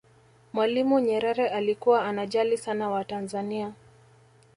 [0.53, 3.73] mwalimu nyerere alikuwa anajali sana watanzania